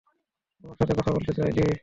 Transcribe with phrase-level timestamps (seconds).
[0.63, 1.65] তোমার সাথে কথা বলতে চাই, লী।